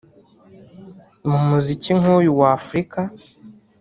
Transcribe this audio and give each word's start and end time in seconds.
mu 1.29 1.37
muziki 1.47 1.91
nk’uyu 1.99 2.31
wa 2.39 2.47
Afurika 2.59 2.99